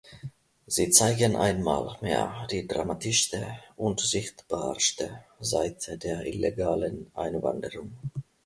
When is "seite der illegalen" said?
5.39-7.11